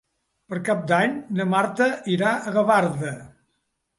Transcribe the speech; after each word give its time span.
Per 0.53 0.59
Cap 0.69 0.79
d'Any 0.91 1.13
na 1.41 1.45
Marta 1.51 1.89
irà 2.15 2.33
a 2.49 2.53
Gavarda. 2.57 3.15